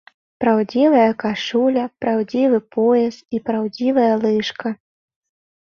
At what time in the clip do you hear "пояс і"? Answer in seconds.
2.77-3.45